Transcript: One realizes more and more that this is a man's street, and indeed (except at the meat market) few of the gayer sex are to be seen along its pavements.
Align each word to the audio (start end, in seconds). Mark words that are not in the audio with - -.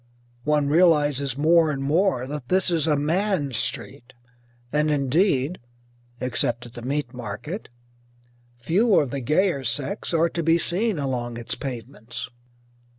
One 0.45 0.67
realizes 0.67 1.37
more 1.37 1.69
and 1.69 1.83
more 1.83 2.25
that 2.25 2.49
this 2.49 2.71
is 2.71 2.87
a 2.87 2.95
man's 2.97 3.57
street, 3.57 4.15
and 4.71 4.89
indeed 4.89 5.59
(except 6.19 6.65
at 6.65 6.73
the 6.73 6.81
meat 6.81 7.13
market) 7.13 7.69
few 8.57 8.95
of 8.99 9.11
the 9.11 9.21
gayer 9.21 9.63
sex 9.63 10.11
are 10.11 10.27
to 10.29 10.41
be 10.41 10.57
seen 10.57 10.97
along 10.97 11.37
its 11.37 11.53
pavements. 11.53 12.31